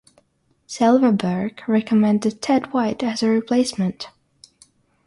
Silverberg 0.65 1.61
recommended 1.69 2.41
Ted 2.41 2.73
White 2.73 3.03
as 3.03 3.21
a 3.21 3.29
replacement. 3.29 4.09